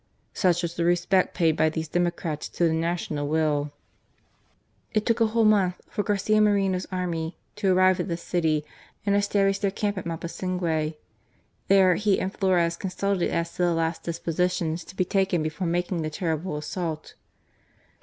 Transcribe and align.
Such 0.33 0.63
was 0.63 0.73
the 0.73 0.83
respect 0.83 1.35
paid 1.35 1.55
by 1.55 1.69
these 1.69 1.87
democrats 1.87 2.49
to 2.49 2.63
the 2.67 2.73
national 2.73 3.27
will. 3.27 3.71
It 4.93 5.05
took 5.05 5.21
a 5.21 5.27
whole 5.27 5.45
month 5.45 5.79
for 5.91 6.01
Garcia 6.01 6.41
Moreno's 6.41 6.87
army 6.91 7.37
to 7.57 7.71
arrive 7.71 7.99
at 7.99 8.07
the 8.07 8.17
city 8.17 8.65
and 9.05 9.15
establish 9.15 9.59
their 9.59 9.69
camp 9.69 9.99
at 9.99 10.07
Mapasingue. 10.07 10.95
There 11.67 11.93
he 11.93 12.19
and 12.19 12.33
Flores 12.35 12.77
consulted 12.77 13.29
as 13.29 13.53
to 13.53 13.61
the 13.61 13.75
last 13.75 14.01
dispositions 14.01 14.83
to 14.85 14.95
be 14.95 15.05
taken 15.05 15.43
before 15.43 15.67
making 15.67 16.01
the 16.01 16.09
terrible 16.09 16.57
assault. 16.57 17.13